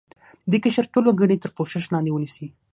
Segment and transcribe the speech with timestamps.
[0.49, 2.47] د دې قشر ټول وګړي تر پوښښ لاندې ونیسي.